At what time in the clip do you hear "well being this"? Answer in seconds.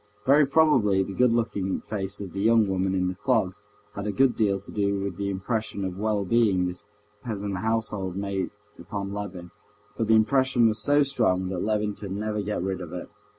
5.99-6.85